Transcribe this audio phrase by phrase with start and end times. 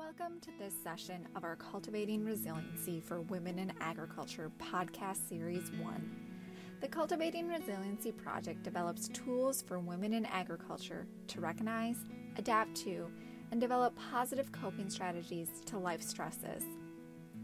[0.00, 6.16] Welcome to this session of our Cultivating Resiliency for Women in Agriculture podcast series 1.
[6.80, 11.96] The Cultivating Resiliency project develops tools for women in agriculture to recognize,
[12.38, 13.10] adapt to,
[13.50, 16.64] and develop positive coping strategies to life stresses.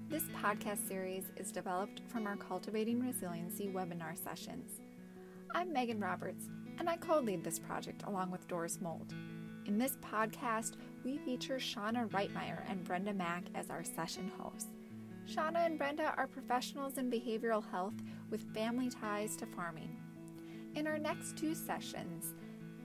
[0.09, 4.81] This podcast series is developed from our Cultivating Resiliency webinar sessions.
[5.55, 6.49] I'm Megan Roberts,
[6.79, 9.13] and I co lead this project along with Doris Mold.
[9.67, 10.75] In this podcast,
[11.05, 14.69] we feature Shauna Reitmeier and Brenda Mack as our session hosts.
[15.29, 17.95] Shauna and Brenda are professionals in behavioral health
[18.31, 19.97] with family ties to farming.
[20.77, 22.35] In our next two sessions,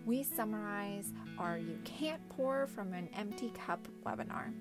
[0.07, 4.51] we summarize our You Can't Pour from an Empty Cup webinar.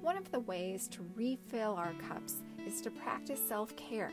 [0.00, 4.12] One of the ways to refill our cups is to practice self care.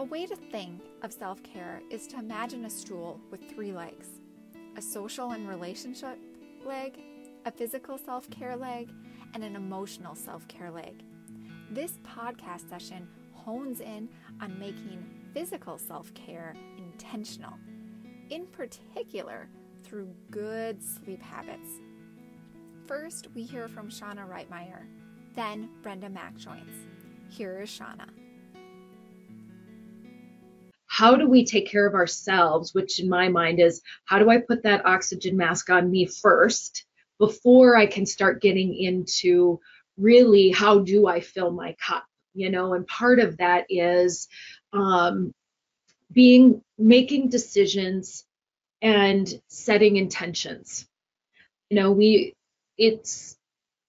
[0.00, 4.20] A way to think of self care is to imagine a stool with three legs
[4.76, 6.18] a social and relationship
[6.64, 6.98] leg,
[7.44, 8.90] a physical self care leg,
[9.34, 11.02] and an emotional self care leg.
[11.70, 14.08] This podcast session hones in
[14.40, 17.54] on making physical self care intentional,
[18.30, 19.48] in particular
[19.82, 21.80] through good sleep habits.
[22.86, 24.84] First, we hear from Shauna Reitmeier,
[25.34, 26.86] then Brenda Mack joins.
[27.30, 28.23] Here is Shauna
[30.94, 34.38] how do we take care of ourselves, which in my mind is how do I
[34.38, 36.84] put that oxygen mask on me first
[37.18, 39.58] before I can start getting into
[39.96, 44.28] really how do I fill my cup, you know, and part of that is
[44.72, 45.34] um,
[46.12, 48.24] being making decisions
[48.80, 50.86] and setting intentions.
[51.70, 52.36] You know, we
[52.78, 53.36] it's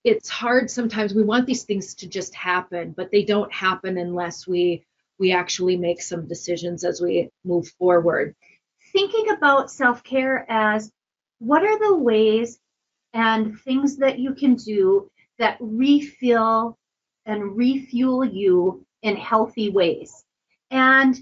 [0.03, 4.47] it's hard sometimes we want these things to just happen, but they don't happen unless
[4.47, 4.83] we
[5.17, 8.35] we actually make some decisions as we move forward.
[8.91, 10.91] Thinking about self care as
[11.39, 12.59] what are the ways
[13.13, 16.77] and things that you can do that refill
[17.25, 20.23] and refuel you in healthy ways.
[20.71, 21.19] And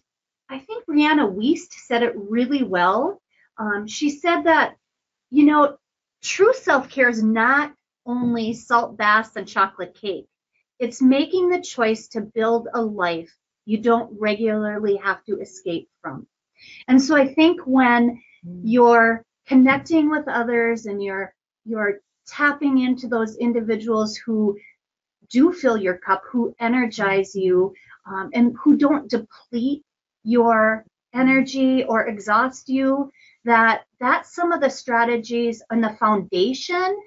[0.50, 3.22] I think Brianna Wiest said it really well.
[3.58, 4.76] Um, she said that,
[5.32, 5.78] you know,
[6.22, 7.74] true self care is not
[8.06, 10.28] only salt baths and chocolate cake,
[10.80, 13.34] it's making the choice to build a life
[13.66, 16.28] you don't regularly have to escape from.
[16.88, 18.22] And so I think when
[18.64, 21.34] you're connecting with others and you're
[21.66, 24.58] you're tapping into those individuals who
[25.30, 27.74] do fill your cup, who energize you,
[28.06, 29.84] um, and who don't deplete
[30.24, 33.12] your energy or exhaust you,
[33.46, 36.98] that that's some of the strategies and the foundation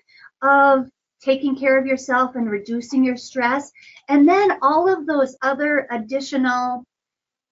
[0.43, 0.87] of
[1.23, 3.73] taking care of yourself and reducing your stress.
[4.09, 6.85] And then all of those other additional,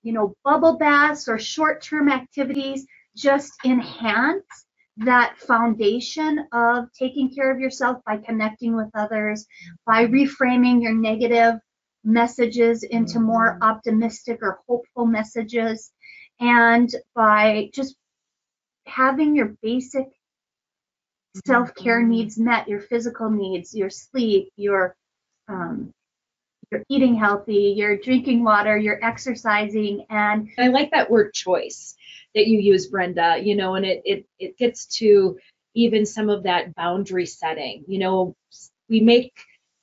[0.03, 2.87] you know, bubble baths or short term activities
[3.17, 4.45] just enhance
[4.99, 9.47] that foundation of taking care of yourself by connecting with others,
[9.87, 11.55] by reframing your negative
[12.05, 13.63] messages into more mm-hmm.
[13.63, 15.91] optimistic or hopeful messages,
[16.39, 17.97] and by just
[18.87, 20.07] having your basic
[21.47, 22.11] self care mm-hmm.
[22.11, 24.97] needs met, your physical needs, your sleep, your
[25.49, 25.93] um,
[26.71, 31.95] you're eating healthy, you're drinking water, you're exercising, and I like that word choice
[32.35, 33.39] that you use, Brenda.
[33.43, 35.39] You know, and it it it gets to
[35.75, 37.85] even some of that boundary setting.
[37.87, 38.37] You know,
[38.89, 39.33] we make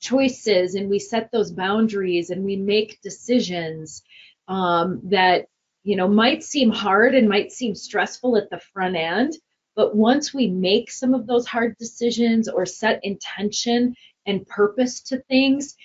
[0.00, 4.02] choices and we set those boundaries and we make decisions
[4.48, 5.46] um, that
[5.84, 9.34] you know might seem hard and might seem stressful at the front end
[9.74, 13.94] but once we make some of those hard decisions or set intention
[14.26, 15.76] and purpose to things,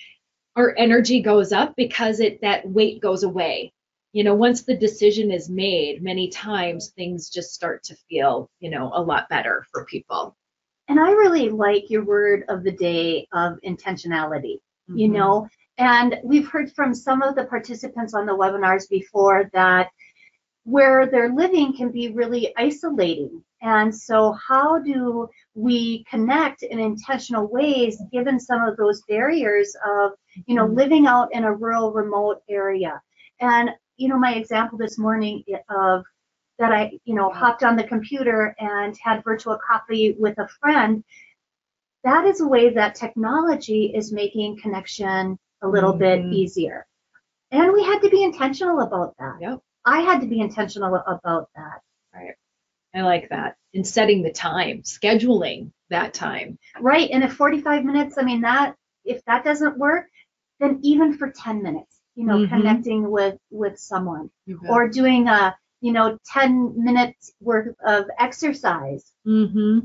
[0.56, 3.72] our energy goes up because it that weight goes away.
[4.12, 8.70] You know, once the decision is made, many times things just start to feel, you
[8.70, 10.36] know, a lot better for people.
[10.88, 14.56] And I really like your word of the day of intentionality,
[14.88, 14.96] mm-hmm.
[14.96, 19.90] you know, and we've heard from some of the participants on the webinars before that
[20.64, 23.44] where they're living can be really isolating.
[23.60, 30.12] And so, how do we connect in intentional ways given some of those barriers of,
[30.46, 33.00] you know, living out in a rural, remote area?
[33.40, 36.04] And, you know, my example this morning of
[36.58, 41.04] that I, you know, hopped on the computer and had virtual coffee with a friend,
[42.04, 46.00] that is a way that technology is making connection a little mm-hmm.
[46.00, 46.86] bit easier.
[47.50, 49.36] And we had to be intentional about that.
[49.40, 49.60] Yep.
[49.84, 51.80] I had to be intentional about that.
[52.14, 52.34] Right.
[52.94, 53.56] I like that.
[53.74, 56.58] And setting the time, scheduling that time.
[56.80, 57.10] Right.
[57.10, 58.74] And if 45 minutes, I mean, that,
[59.04, 60.06] if that doesn't work,
[60.60, 62.56] then even for 10 minutes, you know, mm-hmm.
[62.56, 64.30] connecting with, with someone
[64.68, 69.80] or doing a, you know, 10 minutes worth of exercise mm-hmm.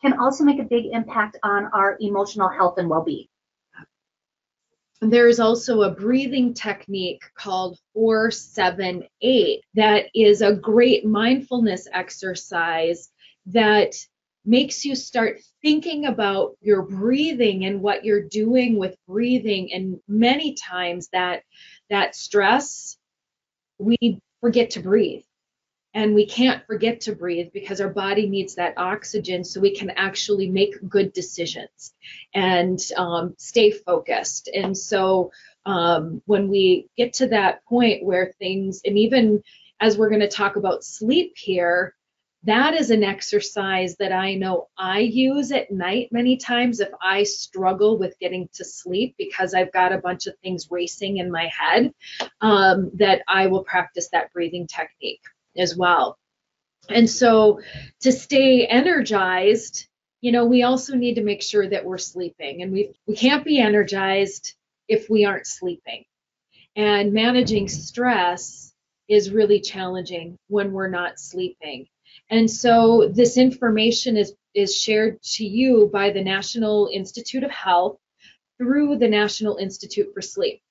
[0.00, 3.28] can also make a big impact on our emotional health and well-being.
[5.02, 13.10] There is also a breathing technique called 478 that is a great mindfulness exercise
[13.46, 13.96] that
[14.44, 19.72] makes you start thinking about your breathing and what you're doing with breathing.
[19.72, 21.42] And many times that
[21.90, 22.96] that stress
[23.78, 25.24] we forget to breathe
[25.94, 29.90] and we can't forget to breathe because our body needs that oxygen so we can
[29.90, 31.94] actually make good decisions
[32.34, 34.48] and um, stay focused.
[34.54, 35.32] And so
[35.66, 39.42] um, when we get to that point where things and even
[39.80, 41.94] as we're going to talk about sleep here
[42.44, 47.22] that is an exercise that I know I use at night many times if I
[47.22, 51.48] struggle with getting to sleep because I've got a bunch of things racing in my
[51.56, 51.94] head,
[52.40, 55.22] um, that I will practice that breathing technique
[55.56, 56.18] as well.
[56.88, 57.60] And so
[58.00, 59.86] to stay energized,
[60.20, 63.44] you know, we also need to make sure that we're sleeping and we we can't
[63.44, 64.54] be energized
[64.88, 66.04] if we aren't sleeping.
[66.74, 68.72] And managing stress
[69.08, 71.86] is really challenging when we're not sleeping.
[72.30, 77.98] And so this information is, is shared to you by the National Institute of Health
[78.58, 80.62] through the National Institute for Sleep.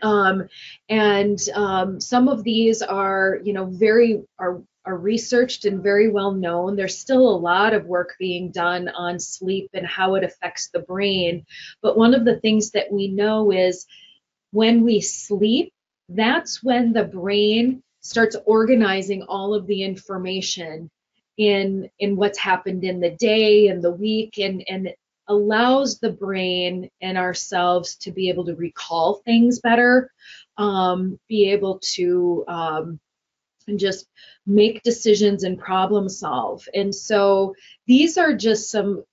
[0.00, 0.48] Um,
[0.88, 6.32] and um, some of these are, you know, very are are researched and very well
[6.32, 6.74] known.
[6.74, 10.80] There's still a lot of work being done on sleep and how it affects the
[10.80, 11.44] brain.
[11.82, 13.86] But one of the things that we know is
[14.50, 15.72] when we sleep,
[16.08, 20.90] that's when the brain starts organizing all of the information
[21.38, 24.92] in in what's happened in the day and the week and and
[25.28, 30.10] allows the brain and ourselves to be able to recall things better
[30.56, 33.00] um, be able to um,
[33.76, 34.06] just
[34.46, 36.66] make decisions and problem solve.
[36.74, 37.54] And so
[37.86, 39.04] these are just some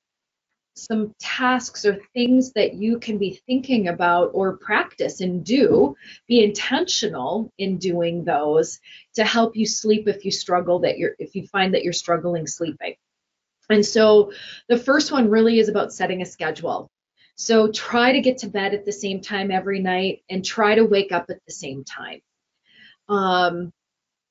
[0.75, 5.93] some tasks or things that you can be thinking about or practice and do.
[6.25, 8.79] Be intentional in doing those
[9.15, 12.47] to help you sleep if you struggle that you're if you find that you're struggling
[12.47, 12.95] sleeping
[13.69, 14.31] and so
[14.67, 16.89] the first one really is about setting a schedule.
[17.35, 20.83] So try to get to bed at the same time every night and try to
[20.83, 22.19] wake up at the same time.
[23.07, 23.71] Um,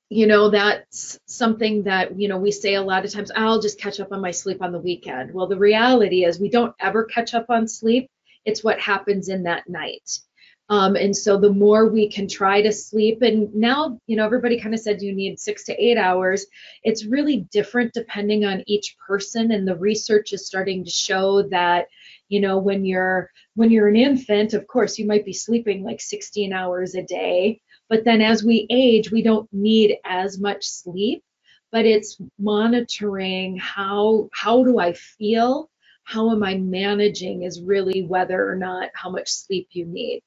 [0.09, 3.79] you know that's something that you know we say a lot of times i'll just
[3.79, 5.33] catch up on my sleep on the weekend.
[5.33, 8.09] Well the reality is we don't ever catch up on sleep.
[8.43, 10.19] It's what happens in that night
[10.69, 14.59] um, and so the more we can try to sleep and now you know everybody
[14.59, 16.45] kind of said you need six to eight hours
[16.83, 21.87] it's really different depending on each person and the research is starting to show that
[22.27, 26.01] you know when you're when you're an infant of course you might be sleeping like
[26.01, 31.23] 16 hours a day but then as we age, we don't need as much sleep,
[31.71, 35.69] but it's monitoring how how do I feel?
[36.03, 40.21] How am I managing is really whether or not how much sleep you need.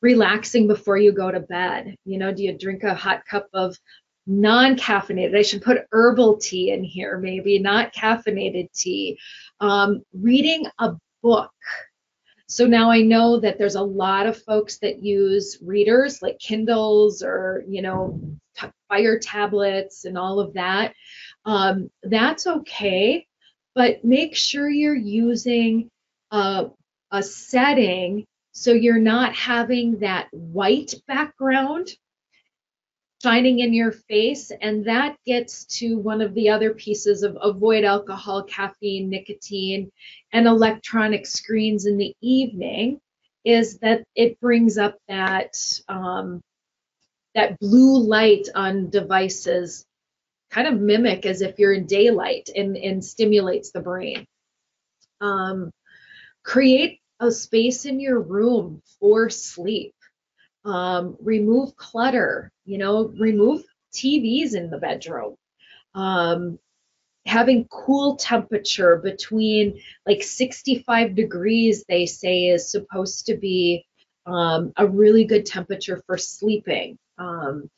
[0.00, 1.96] Relaxing before you go to bed.
[2.04, 3.76] You know, do you drink a hot cup of
[4.30, 5.34] non-caffeinated.
[5.34, 9.18] I should put herbal tea in here, maybe not caffeinated tea.
[9.58, 11.50] Um, reading a book
[12.50, 17.22] so now I know that there's a lot of folks that use readers like Kindles
[17.22, 18.18] or, you know,
[18.58, 20.94] t- fire tablets and all of that.
[21.44, 23.26] Um, that's okay,
[23.74, 25.90] but make sure you're using
[26.30, 26.70] a,
[27.10, 28.24] a setting
[28.58, 31.88] so you're not having that white background
[33.22, 34.50] shining in your face.
[34.60, 39.92] And that gets to one of the other pieces of avoid alcohol, caffeine, nicotine,
[40.32, 43.00] and electronic screens in the evening
[43.44, 45.56] is that it brings up that
[45.88, 46.42] um,
[47.36, 49.86] that blue light on devices
[50.50, 54.26] kind of mimic as if you're in daylight and, and stimulates the brain.
[55.20, 55.70] Um,
[56.42, 59.94] create a space in your room for sleep.
[60.64, 65.36] Um, remove clutter you know remove tvs in the bedroom.
[65.94, 66.58] Um,
[67.26, 73.84] having cool temperature between like 65 degrees they say is supposed to be
[74.26, 76.98] um, a really good temperature for sleeping.
[77.18, 77.70] Um,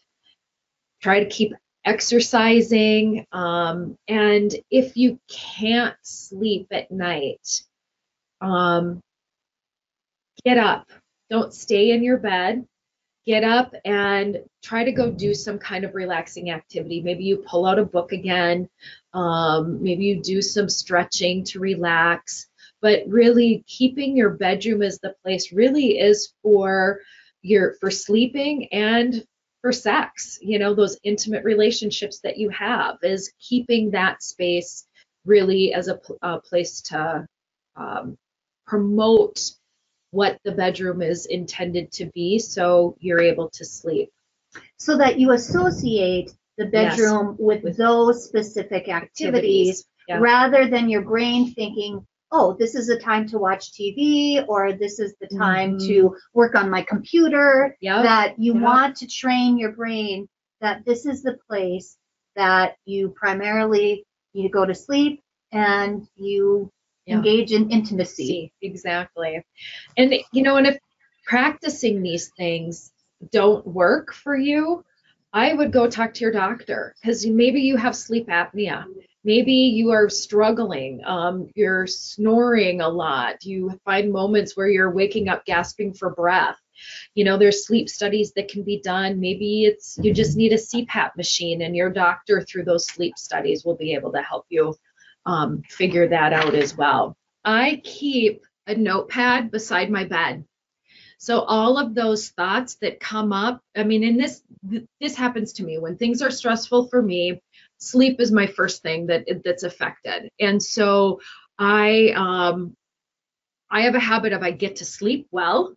[1.00, 1.52] try to keep
[1.84, 7.62] exercising um, and if you can't sleep at night
[8.42, 9.00] um,
[10.44, 10.88] get up
[11.28, 12.64] don't stay in your bed
[13.26, 17.00] get up and try to go do some kind of relaxing activity.
[17.00, 18.68] Maybe you pull out a book again.
[19.12, 22.46] Um, maybe you do some stretching to relax.
[22.82, 27.00] But really, keeping your bedroom as the place really is for
[27.42, 29.22] your for sleeping and
[29.60, 30.38] for sex.
[30.40, 34.86] You know, those intimate relationships that you have is keeping that space
[35.26, 37.26] really as a, a place to
[37.76, 38.16] um,
[38.66, 39.52] promote
[40.10, 44.10] what the bedroom is intended to be so you're able to sleep.
[44.78, 47.36] So that you associate the bedroom yes.
[47.38, 49.84] with, with, those specific activities, activities.
[50.08, 50.18] Yeah.
[50.18, 54.98] rather than your brain thinking, oh, this is a time to watch TV or this
[54.98, 55.86] is the time mm-hmm.
[55.86, 57.76] to work on my computer.
[57.80, 58.02] Yep.
[58.02, 58.62] That you yep.
[58.62, 60.28] want to train your brain
[60.60, 61.96] that this is the place
[62.36, 66.70] that you primarily you go to sleep and you
[67.10, 67.16] yeah.
[67.16, 68.26] engage in intimacy.
[68.26, 69.44] See, exactly.
[69.96, 70.78] And you know, and if
[71.24, 72.92] practicing these things
[73.30, 74.84] don't work for you,
[75.32, 78.86] I would go talk to your doctor because maybe you have sleep apnea.
[79.22, 81.02] Maybe you are struggling.
[81.04, 83.44] Um, you're snoring a lot.
[83.44, 86.58] You find moments where you're waking up gasping for breath.
[87.14, 89.20] You know, there's sleep studies that can be done.
[89.20, 93.64] Maybe it's you just need a CPAP machine, and your doctor, through those sleep studies,
[93.64, 94.74] will be able to help you
[95.26, 97.16] um, figure that out as well.
[97.44, 100.44] I keep a notepad beside my bed.
[101.18, 104.42] So all of those thoughts that come up, I mean, in this
[105.00, 107.42] this happens to me when things are stressful for me.
[107.78, 111.20] Sleep is my first thing that that's affected, and so
[111.58, 112.74] I um,
[113.70, 115.74] I have a habit of I get to sleep well,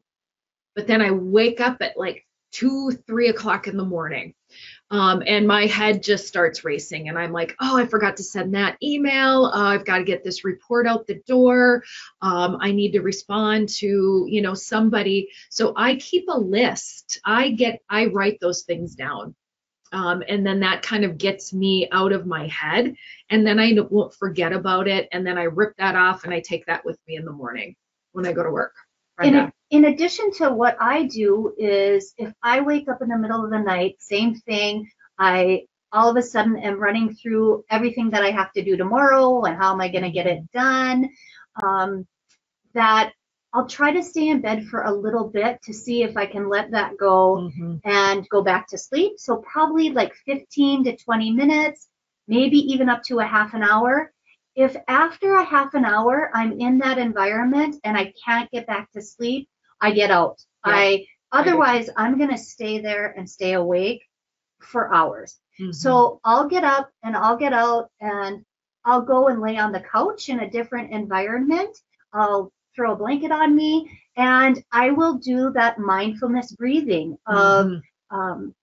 [0.76, 4.34] but then I wake up at like two, three o'clock in the morning.
[4.92, 8.54] Um, and my head just starts racing and i'm like oh i forgot to send
[8.54, 9.46] that email.
[9.46, 11.84] Uh, i've got to get this report out the door.
[12.22, 15.30] Um, i need to respond to you know somebody.
[15.50, 17.20] So i keep a list.
[17.26, 19.34] I get i write those things down.
[19.92, 22.96] Um, and then that kind of gets me out of my head.
[23.32, 25.08] And then i won't forget about it.
[25.12, 27.76] And then i rip that off and i take that with me in the morning
[28.12, 28.76] when i go to work
[29.22, 33.44] in, in addition to what I do is if I wake up in the middle
[33.44, 34.90] of the night, same thing.
[35.20, 39.44] I all of a sudden am running through everything that I have to do tomorrow
[39.44, 41.08] and how am I going to get it done.
[41.62, 42.08] Um,
[42.74, 43.14] that
[43.54, 46.50] I'll try to stay in bed for a little bit to see if I can
[46.50, 47.76] let that go mm-hmm.
[47.86, 49.14] and go back to sleep.
[49.20, 51.88] So probably like 15 to 20 minutes,
[52.28, 54.12] maybe even up to a half an hour
[54.56, 58.92] if after a half an hour I'm in that environment and I can't get back
[58.92, 59.50] to sleep,
[59.82, 60.42] I get out.
[60.66, 60.74] Yeah.
[60.74, 64.04] I otherwise I'm going to stay there and stay awake
[64.60, 65.40] for hours.
[65.60, 65.72] Mm-hmm.
[65.72, 68.46] So I'll get up and I'll get out and
[68.86, 71.78] I'll go and lay on the couch in a different environment.
[72.12, 78.16] I'll throw a blanket on me and I will do that mindfulness breathing of mm-hmm.
[78.16, 78.56] um,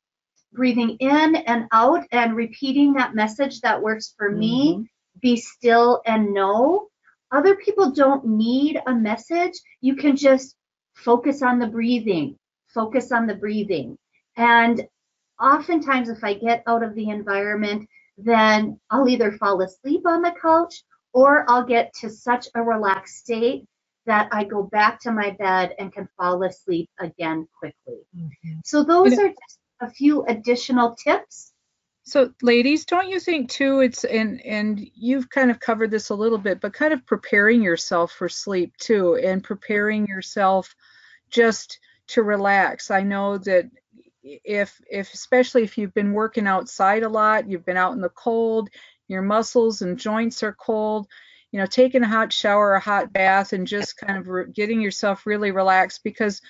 [0.53, 4.41] breathing in and out and repeating that message that works for mm-hmm.
[4.41, 6.89] me be still and know.
[7.33, 9.53] Other people don't need a message.
[9.81, 10.57] You can just
[10.95, 12.37] focus on the breathing,
[12.69, 13.97] focus on the breathing.
[14.37, 14.87] And
[15.41, 20.35] oftentimes, if I get out of the environment, then I'll either fall asleep on the
[20.41, 23.65] couch or I'll get to such a relaxed state
[24.07, 28.03] that I go back to my bed and can fall asleep again quickly.
[28.17, 28.59] Mm-hmm.
[28.65, 31.53] So, those are just a few additional tips
[32.03, 36.15] so ladies, don't you think too it's and and you've kind of covered this a
[36.15, 40.75] little bit, but kind of preparing yourself for sleep too and preparing yourself
[41.31, 41.79] just
[42.09, 42.91] to relax.
[42.91, 43.71] I know that
[44.23, 48.09] if if especially if you've been working outside a lot, you've been out in the
[48.09, 48.71] cold,
[49.09, 51.07] your muscles and joints are cold,
[51.53, 54.81] you know, taking a hot shower, a hot bath and just kind of re- getting
[54.81, 56.41] yourself really relaxed because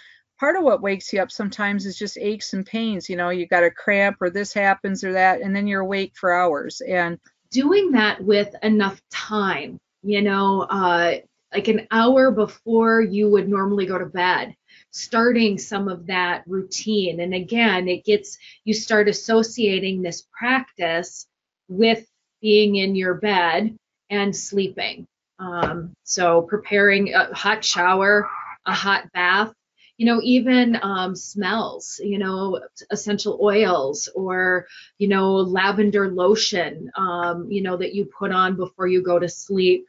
[0.41, 3.11] part of what wakes you up sometimes is just aches and pains.
[3.11, 6.15] You know, you got a cramp or this happens or that, and then you're awake
[6.17, 6.81] for hours.
[6.81, 7.19] And
[7.51, 11.17] doing that with enough time, you know, uh,
[11.53, 14.55] like an hour before you would normally go to bed,
[14.93, 17.21] starting some of that routine.
[17.21, 21.27] And again, it gets, you start associating this practice
[21.69, 22.07] with
[22.41, 23.77] being in your bed
[24.09, 25.07] and sleeping.
[25.39, 28.27] Um, so preparing a hot shower,
[28.65, 29.53] a hot bath,
[30.01, 32.59] you know even um, smells you know
[32.91, 34.67] essential oils or
[34.97, 39.29] you know lavender lotion um, you know that you put on before you go to
[39.29, 39.85] sleep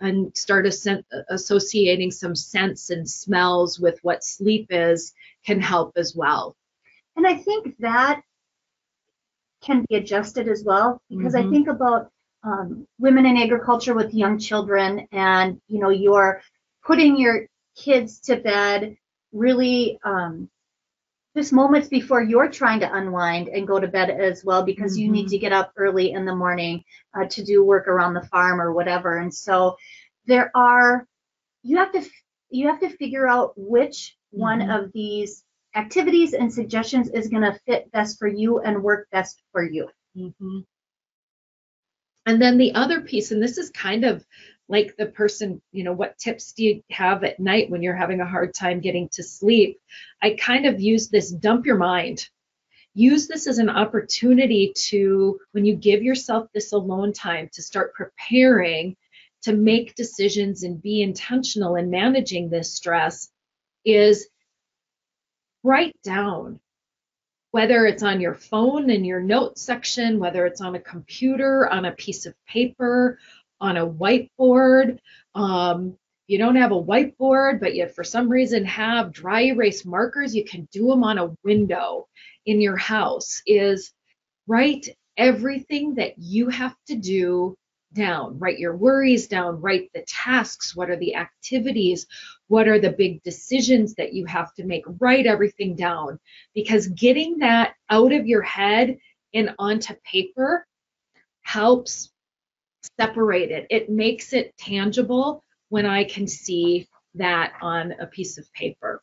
[0.00, 0.66] and start
[1.30, 5.14] associating some scents and smells with what sleep is
[5.46, 6.56] can help as well
[7.14, 8.20] and i think that
[9.62, 11.48] can be adjusted as well because mm-hmm.
[11.48, 12.10] i think about
[12.42, 16.42] um, women in agriculture with young children and you know you're
[16.84, 18.96] putting your kids to bed
[19.32, 20.48] really um,
[21.36, 25.02] just moments before you're trying to unwind and go to bed as well because mm-hmm.
[25.02, 25.30] you need mm-hmm.
[25.30, 26.84] to get up early in the morning
[27.14, 29.76] uh, to do work around the farm or whatever and so
[30.26, 31.06] there are
[31.62, 32.02] you have to
[32.50, 34.42] you have to figure out which mm-hmm.
[34.42, 39.08] one of these activities and suggestions is going to fit best for you and work
[39.10, 40.60] best for you mm-hmm.
[42.24, 44.24] And then the other piece, and this is kind of
[44.68, 48.20] like the person, you know, what tips do you have at night when you're having
[48.20, 49.80] a hard time getting to sleep?
[50.22, 52.28] I kind of use this dump your mind.
[52.94, 57.94] Use this as an opportunity to, when you give yourself this alone time, to start
[57.94, 58.96] preparing
[59.42, 63.30] to make decisions and be intentional in managing this stress
[63.84, 64.28] is
[65.62, 66.60] write down
[67.52, 71.84] whether it's on your phone in your notes section, whether it's on a computer, on
[71.84, 73.18] a piece of paper,
[73.62, 74.98] on a whiteboard.
[75.34, 80.34] Um, you don't have a whiteboard, but you for some reason have dry erase markers,
[80.34, 82.08] you can do them on a window
[82.44, 83.40] in your house.
[83.46, 83.92] Is
[84.46, 87.56] write everything that you have to do
[87.92, 92.06] down, write your worries down, write the tasks, what are the activities,
[92.48, 96.18] what are the big decisions that you have to make, write everything down.
[96.54, 98.98] Because getting that out of your head
[99.34, 100.66] and onto paper
[101.42, 102.11] helps
[102.98, 103.88] separate it.
[103.90, 109.02] Makes it tangible when I can see that on a piece of paper.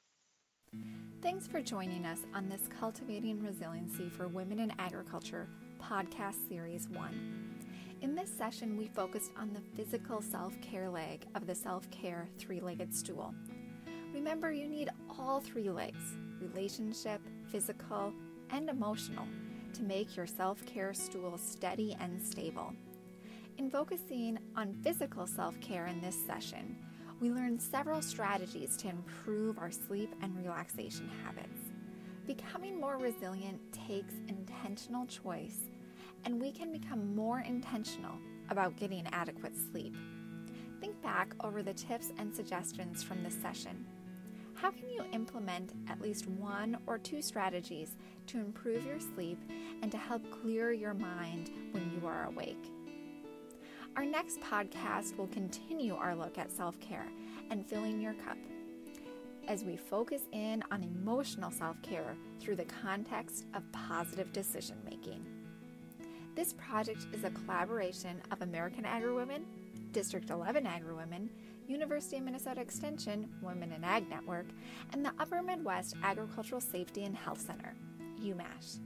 [1.22, 5.48] Thanks for joining us on this Cultivating Resiliency for Women in Agriculture
[5.82, 7.56] podcast series 1.
[8.02, 12.30] In this session, we focused on the physical self care leg of the self care
[12.38, 13.34] three legged stool.
[14.14, 17.22] Remember, you need all three legs relationship,
[17.52, 18.14] physical,
[18.52, 19.26] and emotional
[19.74, 22.74] to make your self care stool steady and stable.
[23.60, 26.78] In focusing on physical self care in this session,
[27.20, 31.60] we learned several strategies to improve our sleep and relaxation habits.
[32.26, 35.68] Becoming more resilient takes intentional choice
[36.24, 38.18] and we can become more intentional
[38.50, 39.94] about getting adequate sleep.
[40.80, 43.86] Think back over the tips and suggestions from this session.
[44.54, 47.98] How can you implement at least one or two strategies
[48.28, 49.38] to improve your sleep
[49.82, 52.72] and to help clear your mind when you are awake?
[53.96, 57.08] Our next podcast will continue our look at self care
[57.50, 58.38] and filling your cup
[59.48, 65.26] as we focus in on emotional self care through the context of positive decision making.
[66.36, 69.46] This project is a collaboration of American Agri-Women,
[69.92, 71.30] District 11 Agri-Women,
[71.68, 74.46] University of Minnesota Extension Women in Ag Network,
[74.94, 77.74] and the Upper Midwest Agricultural Safety and Health Center,
[78.22, 78.80] UMASH.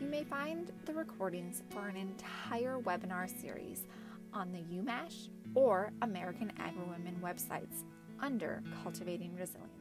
[0.00, 3.86] You may find the recordings for an entire webinar series
[4.32, 7.84] on the UMASH or American Agri-Women websites
[8.20, 9.79] under Cultivating Resiliency.